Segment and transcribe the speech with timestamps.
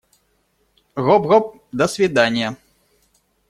[0.95, 2.57] Гоп-гоп, до свиданья!